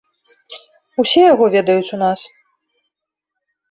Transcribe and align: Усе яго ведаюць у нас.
Усе 1.05 1.21
яго 1.33 1.45
ведаюць 1.59 1.93
у 2.01 2.03
нас. 2.07 2.19